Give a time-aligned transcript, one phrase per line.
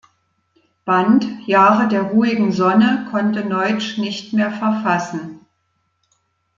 [0.83, 5.41] Band "Jahre der ruhigen Sonne" konnte Neutsch nicht mehr verfassen.